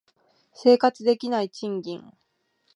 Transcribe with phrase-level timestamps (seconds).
[0.55, 2.03] 生活できない賃金